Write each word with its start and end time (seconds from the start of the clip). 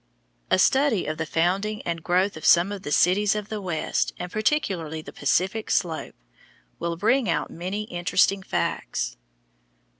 A 0.49 0.57
study 0.57 1.05
of 1.05 1.19
the 1.19 1.27
founding 1.27 1.83
and 1.83 2.01
growth 2.03 2.35
of 2.35 2.43
some 2.43 2.71
of 2.71 2.81
the 2.81 2.91
cities 2.91 3.35
of 3.35 3.49
the 3.49 3.61
West, 3.61 4.13
and 4.17 4.31
particularly 4.31 5.01
of 5.01 5.05
the 5.05 5.13
Pacific 5.13 5.69
slope, 5.69 6.15
will 6.79 6.97
bring 6.97 7.29
out 7.29 7.51
many 7.51 7.83
interesting 7.83 8.41
facts. 8.41 9.15